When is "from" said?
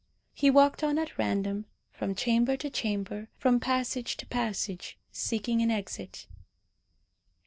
1.91-2.15, 3.37-3.59